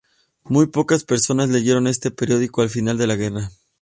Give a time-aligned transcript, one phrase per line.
[0.45, 3.51] Muy pocas personas leyeron este periódico al final de la guerra.